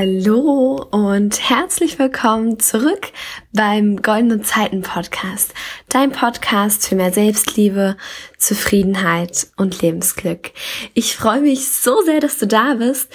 [0.00, 3.10] Hallo und herzlich willkommen zurück
[3.52, 5.52] beim Goldene Zeiten Podcast,
[5.88, 7.96] dein Podcast für mehr Selbstliebe,
[8.36, 10.52] Zufriedenheit und Lebensglück.
[10.94, 13.12] Ich freue mich so sehr, dass du da bist.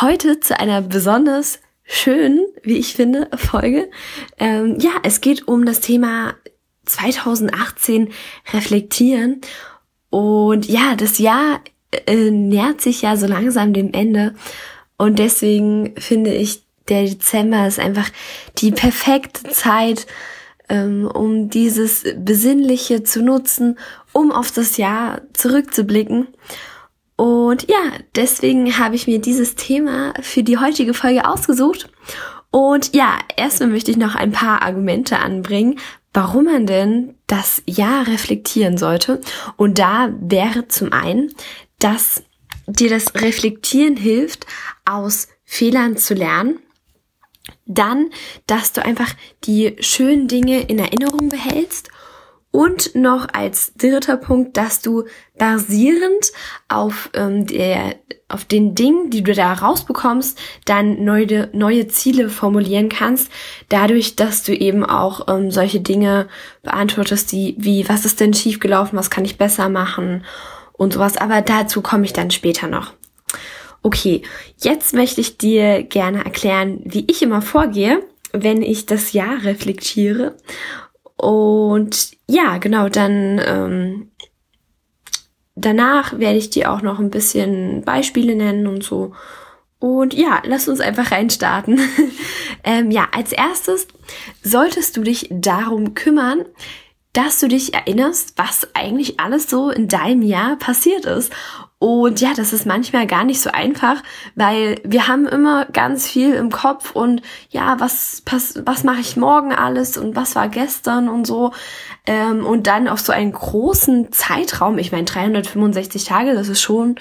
[0.00, 3.90] Heute zu einer besonders schönen, wie ich finde, Folge.
[4.38, 6.34] Ähm, ja, es geht um das Thema
[6.86, 8.10] 2018
[8.52, 9.40] reflektieren.
[10.08, 11.60] Und ja, das Jahr
[12.06, 14.36] äh, nähert sich ja so langsam dem Ende.
[15.02, 18.08] Und deswegen finde ich, der Dezember ist einfach
[18.58, 20.06] die perfekte Zeit,
[20.68, 23.80] ähm, um dieses Besinnliche zu nutzen,
[24.12, 26.28] um auf das Jahr zurückzublicken.
[27.16, 27.82] Und ja,
[28.14, 31.90] deswegen habe ich mir dieses Thema für die heutige Folge ausgesucht.
[32.52, 35.80] Und ja, erstmal möchte ich noch ein paar Argumente anbringen,
[36.14, 39.20] warum man denn das Jahr reflektieren sollte.
[39.56, 41.34] Und da wäre zum einen,
[41.80, 42.22] dass
[42.66, 44.46] dir das Reflektieren hilft,
[44.84, 46.60] aus Fehlern zu lernen.
[47.66, 48.10] Dann,
[48.46, 49.12] dass du einfach
[49.44, 51.90] die schönen Dinge in Erinnerung behältst.
[52.50, 55.04] Und noch als dritter Punkt, dass du
[55.38, 56.32] basierend
[56.68, 57.96] auf, ähm, der,
[58.28, 63.32] auf den Dingen, die du da rausbekommst, dann neue, neue Ziele formulieren kannst.
[63.70, 66.28] Dadurch, dass du eben auch ähm, solche Dinge
[66.62, 70.22] beantwortest, die wie, was ist denn schiefgelaufen, was kann ich besser machen
[70.82, 71.16] und sowas.
[71.16, 72.92] Aber dazu komme ich dann später noch.
[73.82, 74.22] Okay,
[74.58, 78.02] jetzt möchte ich dir gerne erklären, wie ich immer vorgehe,
[78.32, 80.36] wenn ich das Jahr reflektiere.
[81.16, 84.10] Und ja, genau, dann ähm,
[85.54, 89.12] danach werde ich dir auch noch ein bisschen Beispiele nennen und so.
[89.78, 91.80] Und ja, lass uns einfach reinstarten.
[92.64, 93.88] ähm, ja, als erstes
[94.42, 96.44] solltest du dich darum kümmern,
[97.12, 101.32] dass du dich erinnerst, was eigentlich alles so in deinem Jahr passiert ist.
[101.78, 104.02] Und ja, das ist manchmal gar nicht so einfach,
[104.34, 109.16] weil wir haben immer ganz viel im Kopf und ja, was pass was mache ich
[109.16, 111.52] morgen alles und was war gestern und so.
[112.06, 116.94] Ähm, und dann auf so einen großen Zeitraum, ich meine 365 Tage, das ist schon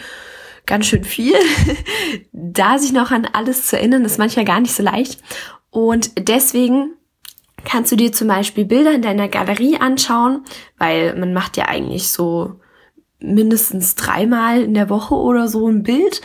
[0.65, 1.35] ganz schön viel,
[2.31, 5.21] da sich noch an alles zu erinnern, ist manchmal gar nicht so leicht.
[5.69, 6.95] Und deswegen
[7.65, 10.43] kannst du dir zum Beispiel Bilder in deiner Galerie anschauen,
[10.77, 12.59] weil man macht ja eigentlich so
[13.19, 16.21] mindestens dreimal in der Woche oder so ein Bild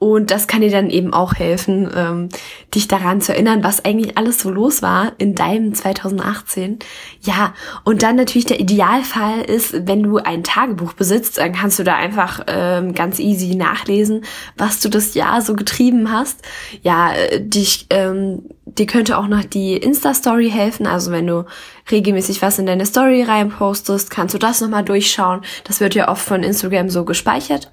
[0.00, 2.28] und das kann dir dann eben auch helfen, ähm,
[2.72, 6.78] dich daran zu erinnern, was eigentlich alles so los war in deinem 2018.
[7.22, 11.82] Ja, und dann natürlich der Idealfall ist, wenn du ein Tagebuch besitzt, dann kannst du
[11.82, 14.24] da einfach ähm, ganz easy nachlesen,
[14.56, 16.42] was du das Jahr so getrieben hast.
[16.82, 20.86] Ja, äh, dich, ähm, dir könnte auch noch die Insta-Story helfen.
[20.86, 21.44] Also wenn du
[21.90, 25.40] regelmäßig was in deine Story reinpostest, kannst du das nochmal durchschauen.
[25.64, 27.72] Das wird ja oft von Instagram so gespeichert.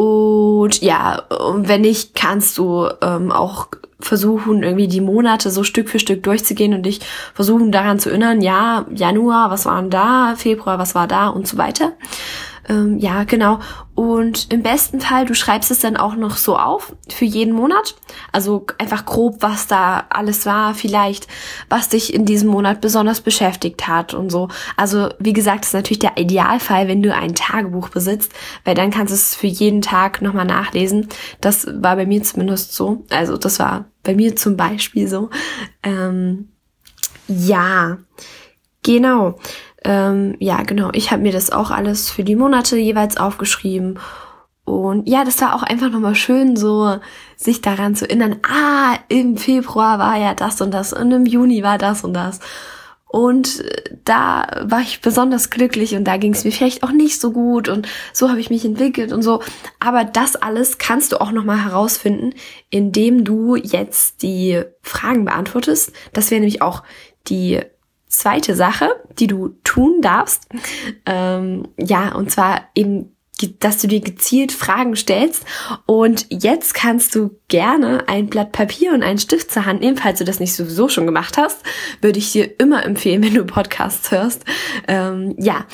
[0.00, 1.22] Und ja,
[1.54, 3.68] wenn nicht, kannst du ähm, auch
[4.00, 7.00] versuchen, irgendwie die Monate so Stück für Stück durchzugehen und dich
[7.34, 11.46] versuchen daran zu erinnern, ja, Januar, was war denn da, Februar, was war da und
[11.46, 11.92] so weiter.
[12.68, 13.60] Ähm, ja, genau.
[13.94, 17.96] Und im besten Fall, du schreibst es dann auch noch so auf für jeden Monat.
[18.32, 21.26] Also einfach grob, was da alles war, vielleicht,
[21.68, 24.48] was dich in diesem Monat besonders beschäftigt hat und so.
[24.76, 28.32] Also, wie gesagt, ist natürlich der Idealfall, wenn du ein Tagebuch besitzt,
[28.64, 31.08] weil dann kannst du es für jeden Tag nochmal nachlesen.
[31.40, 33.04] Das war bei mir zumindest so.
[33.10, 35.30] Also, das war bei mir zum Beispiel so.
[35.82, 36.48] Ähm,
[37.28, 37.98] ja,
[38.82, 39.38] genau.
[39.84, 40.90] Ähm, ja, genau.
[40.92, 43.98] Ich habe mir das auch alles für die Monate jeweils aufgeschrieben.
[44.64, 46.98] Und ja, das war auch einfach nochmal schön, so
[47.36, 51.62] sich daran zu erinnern, ah, im Februar war ja das und das und im Juni
[51.62, 52.40] war das und das.
[53.08, 57.20] Und äh, da war ich besonders glücklich und da ging es mir vielleicht auch nicht
[57.20, 59.42] so gut und so habe ich mich entwickelt und so.
[59.80, 62.32] Aber das alles kannst du auch nochmal herausfinden,
[62.68, 65.92] indem du jetzt die Fragen beantwortest.
[66.12, 66.84] Das wäre nämlich auch
[67.26, 67.60] die
[68.10, 70.46] zweite Sache, die du tun darfst,
[71.06, 73.16] ähm, ja, und zwar eben,
[73.60, 75.44] dass du dir gezielt Fragen stellst.
[75.86, 80.18] Und jetzt kannst du gerne ein Blatt Papier und einen Stift zur Hand nehmen, falls
[80.18, 81.58] du das nicht sowieso schon gemacht hast,
[82.02, 84.44] würde ich dir immer empfehlen, wenn du Podcasts hörst.
[84.88, 85.64] Ähm, ja,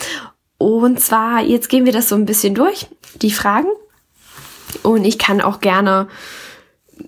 [0.58, 2.86] und zwar, jetzt gehen wir das so ein bisschen durch,
[3.20, 3.68] die Fragen.
[4.82, 6.08] Und ich kann auch gerne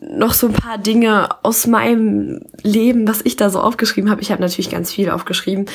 [0.00, 4.20] noch so ein paar Dinge aus meinem Leben, was ich da so aufgeschrieben habe.
[4.20, 5.66] Ich habe natürlich ganz viel aufgeschrieben,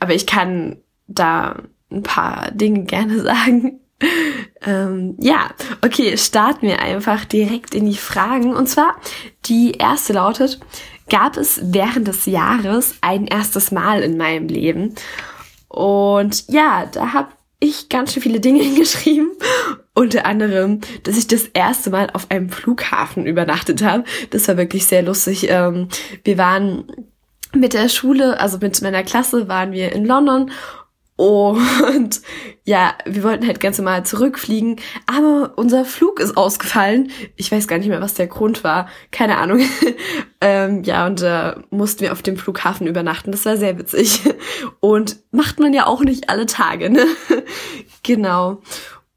[0.00, 1.56] aber ich kann da
[1.90, 3.80] ein paar Dinge gerne sagen.
[4.62, 5.50] Ähm, ja,
[5.84, 8.54] okay, starten wir einfach direkt in die Fragen.
[8.54, 8.96] Und zwar,
[9.44, 10.58] die erste lautet,
[11.10, 14.94] gab es während des Jahres ein erstes Mal in meinem Leben?
[15.68, 17.28] Und ja, da habe
[17.58, 19.32] ich ganz schön viele Dinge hingeschrieben
[20.00, 24.04] unter anderem, dass ich das erste Mal auf einem Flughafen übernachtet habe.
[24.30, 25.50] Das war wirklich sehr lustig.
[25.50, 25.88] Ähm,
[26.24, 26.84] wir waren
[27.52, 30.50] mit der Schule, also mit meiner Klasse, waren wir in London
[31.16, 32.22] und
[32.64, 37.10] ja, wir wollten halt ganz normal zurückfliegen, aber unser Flug ist ausgefallen.
[37.36, 38.88] Ich weiß gar nicht mehr, was der Grund war.
[39.10, 39.60] Keine Ahnung.
[40.40, 43.32] ähm, ja, und äh, mussten wir auf dem Flughafen übernachten.
[43.32, 44.22] Das war sehr witzig.
[44.80, 47.04] Und macht man ja auch nicht alle Tage, ne?
[48.02, 48.62] genau.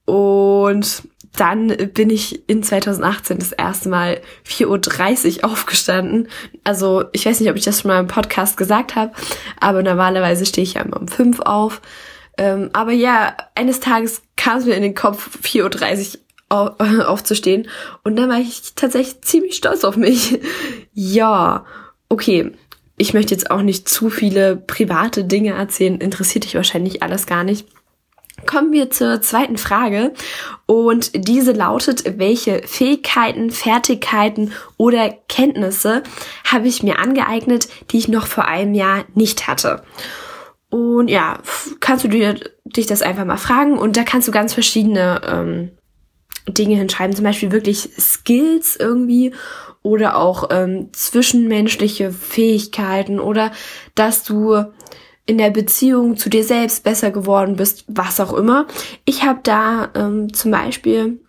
[0.06, 1.04] Und
[1.36, 6.28] dann bin ich in 2018 das erste Mal 4.30 Uhr aufgestanden.
[6.64, 9.14] Also ich weiß nicht, ob ich das schon mal im Podcast gesagt habe,
[9.60, 11.82] aber normalerweise stehe ich ja immer um 5 auf.
[12.38, 16.18] Ähm, aber ja, eines Tages kam es mir in den Kopf, 4.30
[16.52, 17.68] Uhr aufzustehen.
[18.04, 20.40] Und dann war ich tatsächlich ziemlich stolz auf mich.
[20.94, 21.66] ja,
[22.10, 22.52] okay.
[22.96, 26.00] Ich möchte jetzt auch nicht zu viele private Dinge erzählen.
[26.00, 27.68] Interessiert dich wahrscheinlich alles gar nicht.
[28.46, 30.14] Kommen wir zur zweiten Frage.
[30.66, 36.04] Und diese lautet, welche Fähigkeiten, Fertigkeiten oder Kenntnisse
[36.46, 39.84] habe ich mir angeeignet, die ich noch vor einem Jahr nicht hatte?
[40.70, 41.40] Und ja,
[41.80, 42.36] kannst du dir,
[42.66, 43.78] dich das einfach mal fragen.
[43.78, 45.72] Und da kannst du ganz verschiedene ähm,
[46.48, 49.34] Dinge hinschreiben, zum Beispiel wirklich Skills irgendwie
[49.82, 53.52] oder auch ähm, zwischenmenschliche Fähigkeiten oder
[53.96, 54.64] dass du
[55.26, 58.68] in der Beziehung zu dir selbst besser geworden bist, was auch immer.
[59.06, 61.22] Ich habe da ähm, zum Beispiel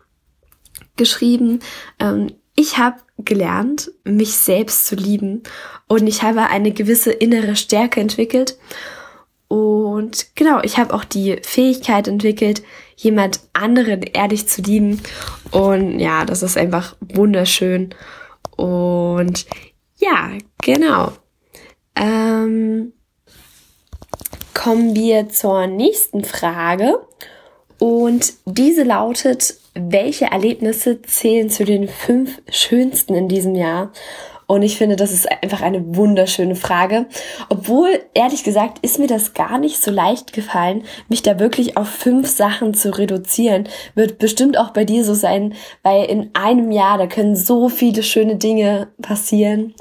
[0.97, 1.61] geschrieben,
[2.01, 5.43] ähm, ich habe gelernt, mich selbst zu lieben
[5.89, 8.59] und ich habe eine gewisse innere Stärke entwickelt.
[9.49, 12.63] Und genau, ich habe auch die Fähigkeit entwickelt,
[12.97, 15.01] jemand anderen ehrlich zu lieben.
[15.51, 17.95] Und ja, das ist einfach wunderschön.
[18.57, 19.47] Und
[19.97, 20.31] ja,
[20.63, 21.13] genau.
[21.95, 22.93] Ähm,
[24.55, 27.01] kommen wir zur nächsten Frage.
[27.79, 33.91] Und diese lautet, welche Erlebnisse zählen zu den fünf schönsten in diesem Jahr?
[34.47, 37.07] Und ich finde, das ist einfach eine wunderschöne Frage.
[37.49, 41.89] Obwohl, ehrlich gesagt, ist mir das gar nicht so leicht gefallen, mich da wirklich auf
[41.89, 43.69] fünf Sachen zu reduzieren.
[43.95, 48.03] Wird bestimmt auch bei dir so sein, weil in einem Jahr, da können so viele
[48.03, 49.75] schöne Dinge passieren.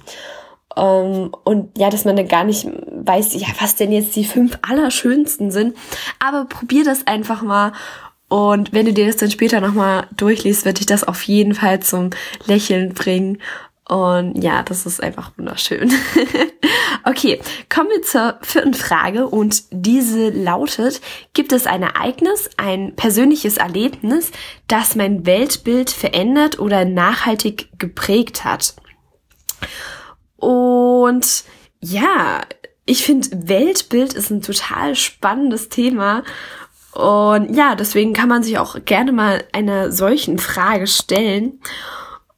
[0.75, 4.25] Um, ähm, und ja, dass man dann gar nicht weiß, ja, was denn jetzt die
[4.25, 5.75] fünf allerschönsten sind.
[6.19, 7.73] Aber probier das einfach mal.
[8.27, 11.81] Und wenn du dir das dann später nochmal durchliest, wird dich das auf jeden Fall
[11.81, 12.09] zum
[12.47, 13.39] Lächeln bringen.
[13.87, 15.91] Und ja, das ist einfach wunderschön.
[17.03, 17.39] okay,
[17.69, 21.01] kommen wir zur vierten Frage und diese lautet,
[21.33, 24.31] gibt es ein Ereignis, ein persönliches Erlebnis,
[24.67, 28.73] das mein Weltbild verändert oder nachhaltig geprägt hat?
[30.43, 31.45] Und
[31.79, 32.41] ja,
[32.85, 36.23] ich finde, Weltbild ist ein total spannendes Thema.
[36.91, 41.61] Und ja, deswegen kann man sich auch gerne mal einer solchen Frage stellen.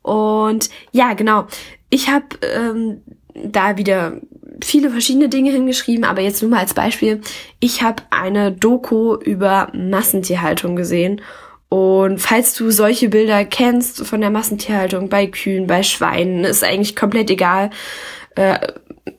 [0.03, 1.47] Und ja, genau.
[1.89, 3.01] Ich habe ähm,
[3.33, 4.21] da wieder
[4.63, 7.21] viele verschiedene Dinge hingeschrieben, aber jetzt nur mal als Beispiel.
[7.59, 11.21] Ich habe eine Doku über Massentierhaltung gesehen
[11.69, 16.95] und falls du solche Bilder kennst von der Massentierhaltung bei Kühen, bei Schweinen, ist eigentlich
[16.95, 17.71] komplett egal.
[18.35, 18.73] Äh,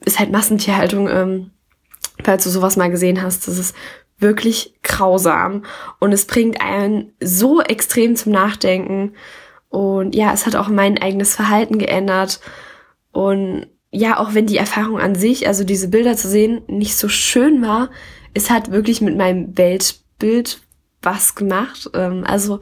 [0.05, 1.51] ist halt Massentierhaltung, ähm,
[2.23, 3.75] falls du sowas mal gesehen hast, das ist
[4.19, 5.65] wirklich grausam
[6.01, 9.15] und es bringt einen so extrem zum Nachdenken.
[9.69, 12.41] Und ja, es hat auch mein eigenes Verhalten geändert.
[13.13, 17.09] Und ja, auch wenn die Erfahrung an sich, also diese Bilder zu sehen, nicht so
[17.09, 17.91] schön war,
[18.33, 20.61] es hat wirklich mit meinem Weltbild
[21.07, 21.89] was gemacht.
[21.95, 22.61] Ähm, also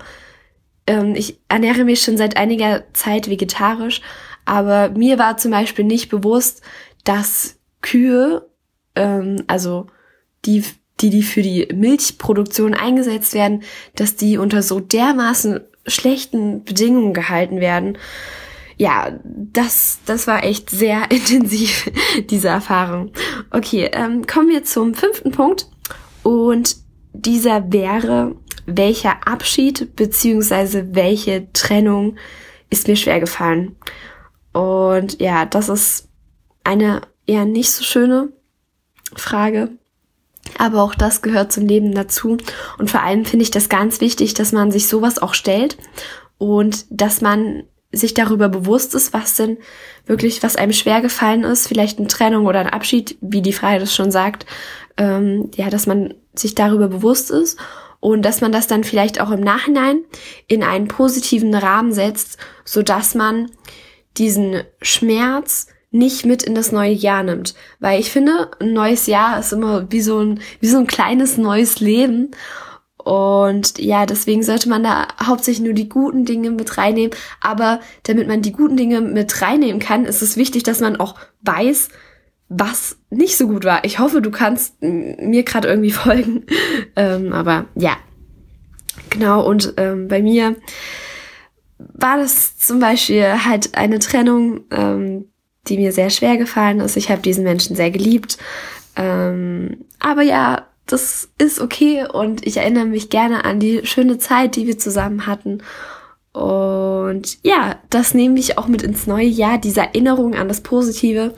[0.87, 4.01] ähm, ich ernähre mich schon seit einiger Zeit vegetarisch,
[4.45, 6.63] aber mir war zum Beispiel nicht bewusst,
[7.05, 8.49] dass Kühe,
[8.95, 9.87] ähm, also
[10.45, 10.65] die,
[11.01, 13.63] die, die für die Milchproduktion eingesetzt werden,
[13.97, 17.99] dass die unter so dermaßen schlechten Bedingungen gehalten werden.
[18.77, 21.91] Ja, das, das war echt sehr intensiv,
[22.31, 23.13] diese Erfahrung.
[23.51, 25.69] Okay, ähm, kommen wir zum fünften Punkt.
[26.23, 26.77] Und
[27.15, 28.35] dieser wäre,
[28.67, 32.17] welcher Abschied beziehungsweise welche Trennung
[32.71, 33.77] ist mir schwer gefallen.
[34.53, 36.09] Und ja, das ist
[36.65, 38.33] eine eher nicht so schöne
[39.15, 39.71] Frage.
[40.59, 42.37] Aber auch das gehört zum Leben dazu.
[42.79, 45.79] Und vor allem finde ich das ganz wichtig, dass man sich sowas auch stellt
[46.39, 49.57] und dass man sich darüber bewusst ist, was denn
[50.05, 53.81] wirklich, was einem schwer gefallen ist, vielleicht eine Trennung oder ein Abschied, wie die Frage
[53.81, 54.47] das schon sagt,
[54.97, 57.59] ähm, ja, dass man sich darüber bewusst ist
[58.01, 60.05] und dass man das dann vielleicht auch im Nachhinein
[60.47, 63.51] in einen positiven Rahmen setzt, so dass man
[64.17, 69.39] diesen Schmerz nicht mit in das neue Jahr nimmt, weil ich finde, ein neues Jahr
[69.39, 72.33] ist immer wie so ein wie so ein kleines neues Leben
[73.05, 77.15] Und ja, deswegen sollte man da hauptsächlich nur die guten Dinge mit reinnehmen.
[77.41, 81.17] Aber damit man die guten Dinge mit reinnehmen kann, ist es wichtig, dass man auch
[81.43, 81.91] weiß,
[82.57, 83.85] was nicht so gut war.
[83.85, 86.45] Ich hoffe, du kannst mir gerade irgendwie folgen.
[86.97, 87.97] ähm, aber ja,
[89.11, 89.45] genau.
[89.47, 90.57] Und ähm, bei mir
[91.79, 95.27] war das zum Beispiel halt eine Trennung, ähm,
[95.67, 96.97] die mir sehr schwer gefallen ist.
[96.97, 98.39] Ich habe diesen Menschen sehr geliebt.
[98.97, 104.57] Ähm, aber ja, das ist okay und ich erinnere mich gerne an die schöne Zeit,
[104.57, 105.63] die wir zusammen hatten.
[106.33, 111.33] Und ja, das nehme ich auch mit ins neue Jahr, diese Erinnerung an das Positive.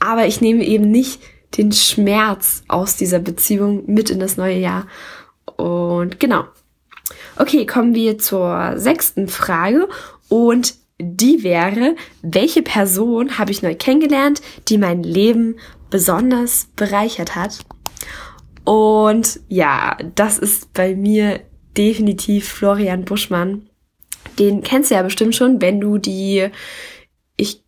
[0.00, 1.20] Aber ich nehme eben nicht
[1.56, 4.86] den Schmerz aus dieser Beziehung mit in das neue Jahr.
[5.56, 6.44] Und genau.
[7.36, 9.88] Okay, kommen wir zur sechsten Frage.
[10.28, 15.56] Und die wäre, welche Person habe ich neu kennengelernt, die mein Leben
[15.90, 17.60] besonders bereichert hat?
[18.64, 21.40] Und ja, das ist bei mir
[21.76, 23.68] definitiv Florian Buschmann.
[24.38, 26.48] Den kennst du ja bestimmt schon, wenn du die,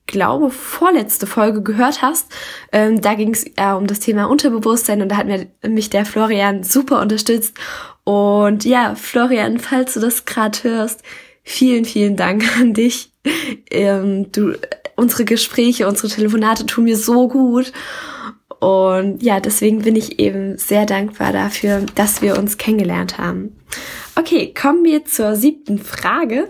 [0.07, 2.27] glaube, vorletzte Folge gehört hast.
[2.73, 6.05] Ähm, da ging es äh, um das Thema Unterbewusstsein und da hat mir, mich der
[6.05, 7.57] Florian super unterstützt.
[8.05, 11.03] Und ja, Florian, falls du das gerade hörst,
[11.43, 13.13] vielen, vielen Dank an dich.
[13.71, 14.55] Ähm, du,
[14.97, 17.73] unsere Gespräche, unsere Telefonate tun mir so gut.
[18.59, 23.57] Und ja, deswegen bin ich eben sehr dankbar dafür, dass wir uns kennengelernt haben.
[24.15, 26.49] Okay, kommen wir zur siebten Frage.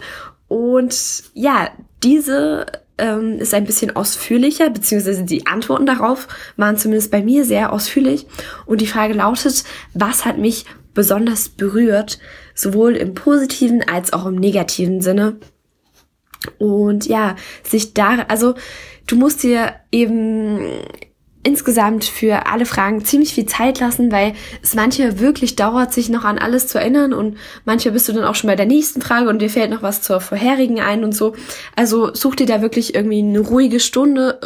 [0.49, 1.71] Und ja,
[2.03, 2.67] diese
[3.03, 8.27] ähm, ist ein bisschen ausführlicher, beziehungsweise die Antworten darauf waren zumindest bei mir sehr ausführlich.
[8.65, 12.21] Und die Frage lautet, was hat mich besonders berührt,
[12.55, 15.37] sowohl im positiven als auch im negativen Sinne?
[16.59, 18.55] Und ja, sich da, also
[19.09, 20.61] du musst dir eben
[21.43, 26.25] insgesamt für alle Fragen ziemlich viel Zeit lassen, weil es manche wirklich dauert, sich noch
[26.25, 29.29] an alles zu erinnern und manche bist du dann auch schon bei der nächsten Frage
[29.29, 31.35] und dir fällt noch was zur vorherigen ein und so.
[31.75, 34.39] Also such dir da wirklich irgendwie eine ruhige Stunde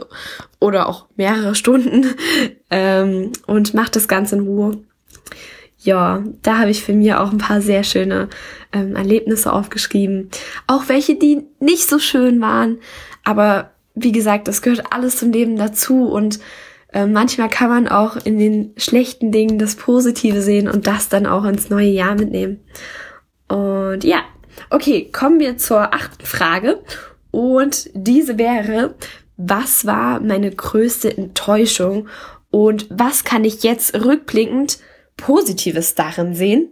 [0.59, 2.15] oder auch mehrere Stunden
[2.71, 4.79] ähm, und mach das Ganze in Ruhe.
[5.79, 8.29] Ja, da habe ich für mir auch ein paar sehr schöne
[8.73, 10.31] ähm, Erlebnisse aufgeschrieben.
[10.67, 12.79] Auch welche, die nicht so schön waren.
[13.23, 16.41] Aber wie gesagt, das gehört alles zum Leben dazu und
[16.97, 21.27] äh, manchmal kann man auch in den schlechten Dingen das Positive sehen und das dann
[21.27, 22.65] auch ins neue Jahr mitnehmen.
[23.49, 24.23] Und ja,
[24.71, 26.83] okay, kommen wir zur achten Frage.
[27.31, 28.95] Und diese wäre,
[29.37, 32.09] was war meine größte Enttäuschung
[32.51, 34.79] und was kann ich jetzt rückblickend
[35.19, 36.71] Positives darin sehen?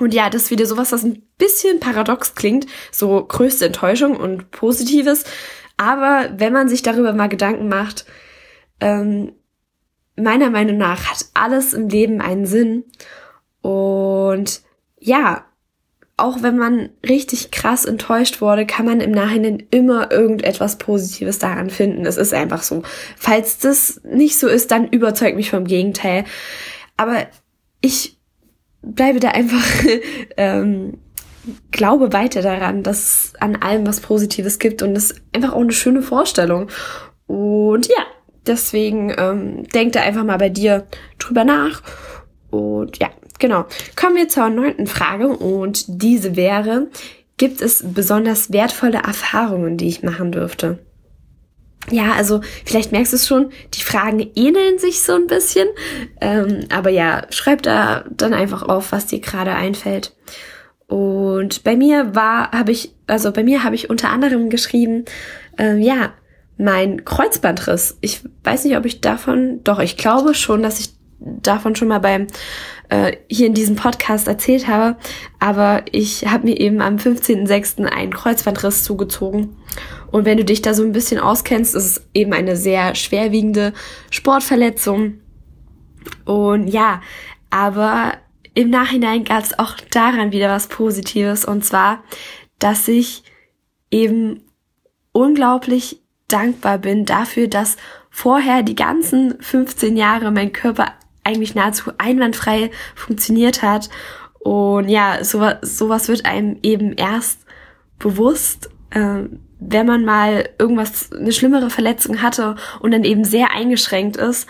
[0.00, 4.50] Und ja, das ist wieder sowas, was ein bisschen paradox klingt, so größte Enttäuschung und
[4.50, 5.22] Positives.
[5.76, 8.04] Aber wenn man sich darüber mal Gedanken macht,
[8.80, 9.32] ähm,
[10.16, 12.84] meiner Meinung nach hat alles im Leben einen Sinn.
[13.60, 14.62] Und
[14.98, 15.44] ja,
[16.16, 21.70] auch wenn man richtig krass enttäuscht wurde, kann man im Nachhinein immer irgendetwas Positives daran
[21.70, 22.04] finden.
[22.06, 22.82] Es ist einfach so.
[23.16, 26.24] Falls das nicht so ist, dann überzeugt mich vom Gegenteil.
[26.96, 27.26] Aber
[27.80, 28.18] ich
[28.82, 29.64] bleibe da einfach,
[30.36, 30.98] ähm,
[31.70, 35.60] glaube weiter daran, dass es an allem was Positives gibt und es ist einfach auch
[35.60, 36.68] eine schöne Vorstellung.
[37.26, 38.04] Und ja,
[38.48, 40.86] Deswegen ähm, denk da einfach mal bei dir
[41.18, 41.82] drüber nach.
[42.50, 43.66] Und ja, genau.
[43.94, 46.88] Kommen wir zur neunten Frage und diese wäre,
[47.36, 50.78] gibt es besonders wertvolle Erfahrungen, die ich machen dürfte?
[51.90, 55.68] Ja, also vielleicht merkst du es schon, die Fragen ähneln sich so ein bisschen.
[56.20, 60.14] Ähm, aber ja, schreib da dann einfach auf, was dir gerade einfällt.
[60.86, 65.04] Und bei mir war, habe ich, also bei mir habe ich unter anderem geschrieben,
[65.58, 66.14] ähm, ja,
[66.58, 67.96] mein Kreuzbandriss.
[68.00, 71.98] Ich weiß nicht, ob ich davon, doch, ich glaube schon, dass ich davon schon mal
[72.00, 72.26] beim
[72.88, 74.96] äh, hier in diesem Podcast erzählt habe,
[75.38, 77.84] aber ich habe mir eben am 15.06.
[77.84, 79.56] einen Kreuzbandriss zugezogen.
[80.10, 83.72] Und wenn du dich da so ein bisschen auskennst, ist es eben eine sehr schwerwiegende
[84.10, 85.20] Sportverletzung.
[86.24, 87.02] Und ja,
[87.50, 88.14] aber
[88.54, 91.44] im Nachhinein gab es auch daran wieder was Positives.
[91.44, 92.02] Und zwar,
[92.58, 93.22] dass ich
[93.90, 94.42] eben
[95.12, 97.76] unglaublich dankbar bin dafür, dass
[98.10, 100.92] vorher die ganzen 15 Jahre mein Körper
[101.24, 103.88] eigentlich nahezu einwandfrei funktioniert hat.
[104.38, 107.40] Und ja, sowas, sowas wird einem eben erst
[107.98, 109.24] bewusst, äh,
[109.60, 114.48] wenn man mal irgendwas, eine schlimmere Verletzung hatte und dann eben sehr eingeschränkt ist.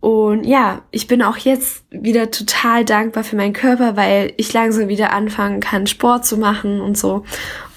[0.00, 4.88] Und ja, ich bin auch jetzt wieder total dankbar für meinen Körper, weil ich langsam
[4.88, 7.24] wieder anfangen kann, Sport zu machen und so.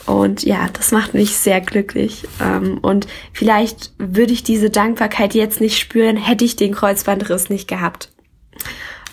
[0.05, 2.24] Und ja, das macht mich sehr glücklich.
[2.41, 7.67] Ähm, und vielleicht würde ich diese Dankbarkeit jetzt nicht spüren, hätte ich den Kreuzbandriss nicht
[7.67, 8.12] gehabt.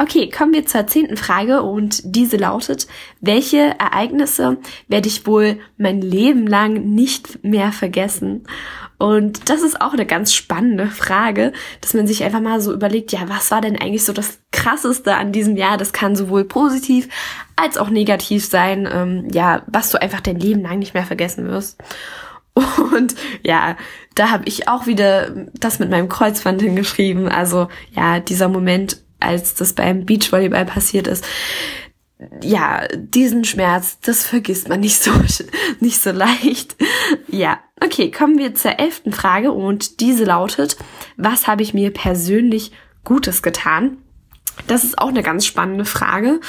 [0.00, 2.87] Okay, kommen wir zur zehnten Frage und diese lautet,
[3.21, 8.45] welche Ereignisse werde ich wohl mein Leben lang nicht mehr vergessen?
[8.99, 13.12] Und das ist auch eine ganz spannende Frage, dass man sich einfach mal so überlegt,
[13.12, 15.76] ja, was war denn eigentlich so das Krasseste an diesem Jahr?
[15.78, 17.09] Das kann sowohl positiv
[17.57, 21.49] als auch negativ sein, ähm, ja, was du einfach dein Leben lang nicht mehr vergessen
[21.49, 21.78] wirst.
[22.93, 23.76] Und ja,
[24.14, 27.28] da habe ich auch wieder das mit meinem Kreuzband hingeschrieben.
[27.28, 31.25] Also ja, dieser Moment, als das beim Beachvolleyball passiert ist.
[32.42, 35.12] Ja, diesen Schmerz, das vergisst man nicht so,
[35.80, 36.76] nicht so leicht.
[37.28, 40.76] Ja, okay, kommen wir zur elften Frage und diese lautet,
[41.16, 42.72] was habe ich mir persönlich
[43.04, 43.98] Gutes getan?
[44.66, 46.40] Das ist auch eine ganz spannende Frage.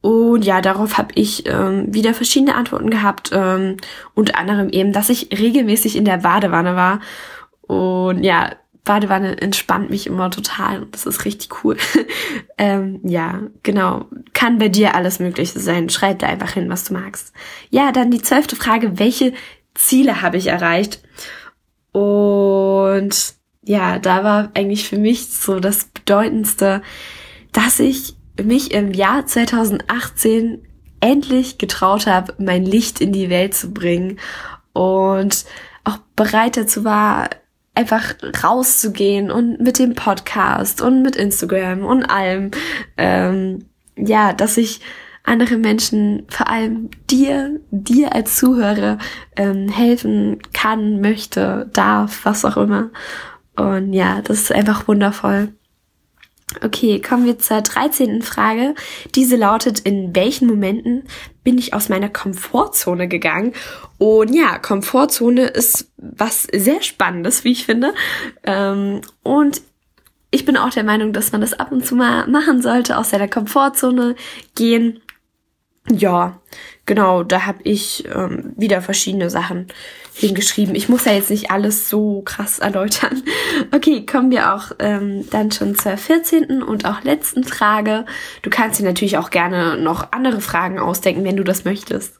[0.00, 3.30] Und ja, darauf habe ich ähm, wieder verschiedene Antworten gehabt.
[3.32, 3.76] Ähm,
[4.14, 7.00] unter anderem eben, dass ich regelmäßig in der Badewanne war.
[7.62, 8.50] Und ja,
[8.84, 11.76] Badewanne entspannt mich immer total und das ist richtig cool.
[12.58, 14.06] ähm, ja, genau.
[14.32, 15.88] Kann bei dir alles Mögliche sein.
[15.88, 17.32] Schreib da einfach hin, was du magst.
[17.70, 18.98] Ja, dann die zwölfte Frage.
[18.98, 19.34] Welche
[19.74, 21.00] Ziele habe ich erreicht?
[21.92, 26.82] Und ja, da war eigentlich für mich so das Bedeutendste,
[27.52, 30.66] dass ich mich im Jahr 2018
[31.00, 34.18] endlich getraut habe, mein Licht in die Welt zu bringen
[34.72, 35.44] und
[35.84, 37.28] auch bereit dazu war,
[37.74, 42.50] einfach rauszugehen und mit dem Podcast und mit Instagram und allem,
[42.96, 43.64] ähm,
[43.96, 44.80] ja, dass ich
[45.24, 48.98] andere Menschen, vor allem dir, dir als Zuhörer,
[49.36, 52.90] ähm, helfen kann, möchte, darf, was auch immer.
[53.56, 55.52] Und ja, das ist einfach wundervoll.
[56.62, 58.22] Okay, kommen wir zur 13.
[58.22, 58.74] Frage.
[59.14, 61.04] Diese lautet, in welchen Momenten
[61.44, 63.52] bin ich aus meiner Komfortzone gegangen?
[63.98, 67.94] Und ja, Komfortzone ist was sehr Spannendes, wie ich finde.
[68.44, 69.62] Ähm, und
[70.30, 73.10] ich bin auch der Meinung, dass man das ab und zu mal machen sollte, aus
[73.10, 74.16] seiner Komfortzone
[74.54, 75.00] gehen.
[75.88, 76.40] Ja,
[76.86, 79.68] genau, da habe ich ähm, wieder verschiedene Sachen
[80.14, 80.74] hingeschrieben.
[80.74, 83.22] Ich muss ja jetzt nicht alles so krass erläutern.
[83.70, 86.62] Okay, kommen wir auch ähm, dann schon zur 14.
[86.62, 88.06] und auch letzten Frage.
[88.42, 92.18] Du kannst dir natürlich auch gerne noch andere Fragen ausdenken, wenn du das möchtest.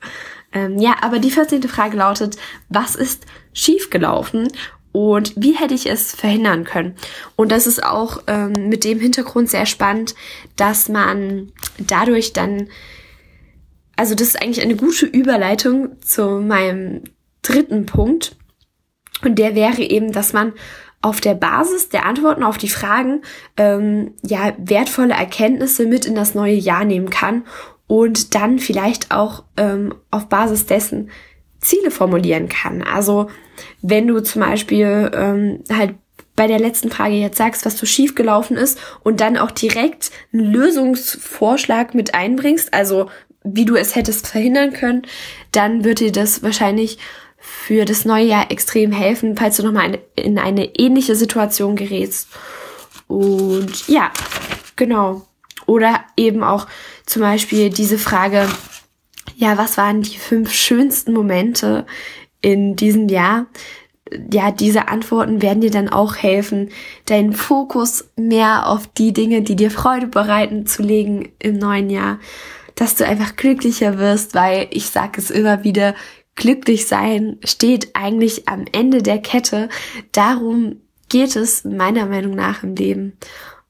[0.52, 1.62] Ähm, ja, aber die 14.
[1.64, 2.36] Frage lautet,
[2.68, 4.48] was ist schiefgelaufen
[4.92, 6.94] und wie hätte ich es verhindern können?
[7.36, 10.14] Und das ist auch ähm, mit dem Hintergrund sehr spannend,
[10.56, 12.68] dass man dadurch dann
[14.02, 17.04] also das ist eigentlich eine gute Überleitung zu meinem
[17.40, 18.34] dritten Punkt.
[19.22, 20.54] Und der wäre eben, dass man
[21.02, 23.22] auf der Basis der Antworten auf die Fragen
[23.56, 27.44] ähm, ja wertvolle Erkenntnisse mit in das neue Jahr nehmen kann
[27.86, 31.10] und dann vielleicht auch ähm, auf Basis dessen
[31.60, 32.82] Ziele formulieren kann.
[32.82, 33.28] Also
[33.82, 35.94] wenn du zum Beispiel ähm, halt
[36.34, 40.10] bei der letzten Frage jetzt sagst, was so schief gelaufen ist und dann auch direkt
[40.32, 43.08] einen Lösungsvorschlag mit einbringst, also
[43.44, 45.02] wie du es hättest verhindern können,
[45.52, 46.98] dann wird dir das wahrscheinlich
[47.38, 52.28] für das neue Jahr extrem helfen, falls du nochmal in eine ähnliche Situation gerätst.
[53.08, 54.12] Und ja,
[54.76, 55.26] genau.
[55.66, 56.66] Oder eben auch
[57.04, 58.48] zum Beispiel diese Frage,
[59.36, 61.84] ja, was waren die fünf schönsten Momente
[62.40, 63.46] in diesem Jahr?
[64.32, 66.70] Ja, diese Antworten werden dir dann auch helfen,
[67.06, 72.18] deinen Fokus mehr auf die Dinge, die dir Freude bereiten, zu legen im neuen Jahr
[72.74, 75.94] dass du einfach glücklicher wirst, weil ich sage es immer wieder,
[76.34, 79.68] glücklich sein steht eigentlich am Ende der Kette.
[80.12, 83.18] Darum geht es meiner Meinung nach im Leben.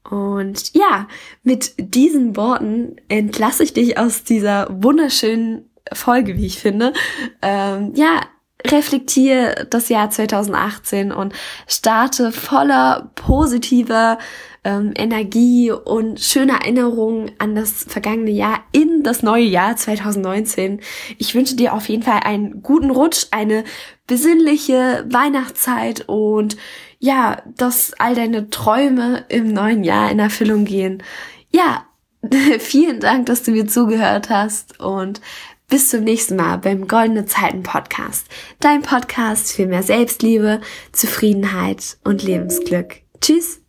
[0.09, 1.09] Und ja,
[1.43, 6.93] mit diesen Worten entlasse ich dich aus dieser wunderschönen Folge, wie ich finde.
[7.41, 8.21] Ähm, ja,
[8.67, 11.35] reflektiere das Jahr 2018 und
[11.67, 14.19] starte voller positiver
[14.65, 20.81] ähm, Energie und schöne Erinnerungen an das vergangene Jahr in das neue Jahr 2019.
[21.19, 23.65] Ich wünsche dir auf jeden Fall einen guten Rutsch, eine
[24.07, 26.57] besinnliche Weihnachtszeit und
[26.99, 31.03] ja, dass all deine Träume im neuen Jahr in Erfüllung gehen.
[31.51, 31.87] Ja,
[32.59, 35.21] vielen Dank, dass du mir zugehört hast und
[35.69, 38.27] bis zum nächsten Mal beim Goldene Zeiten Podcast.
[38.61, 40.61] Dein Podcast für mehr Selbstliebe,
[40.93, 43.01] Zufriedenheit und Lebensglück.
[43.21, 43.63] Tschüss!